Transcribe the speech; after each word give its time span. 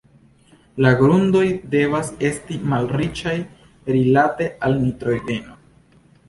La 0.85 0.91
grundoj 1.01 1.43
devas 1.75 2.09
esti 2.29 2.57
malriĉaj 2.71 3.35
rilate 3.97 4.49
al 4.71 4.79
nitrogeno. 4.87 5.61